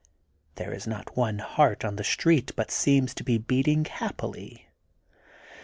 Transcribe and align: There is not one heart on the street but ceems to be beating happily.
There 0.55 0.73
is 0.73 0.87
not 0.87 1.15
one 1.15 1.37
heart 1.37 1.85
on 1.85 1.95
the 1.95 2.03
street 2.03 2.53
but 2.55 2.69
ceems 2.69 3.13
to 3.13 3.23
be 3.23 3.37
beating 3.37 3.85
happily. 3.85 4.67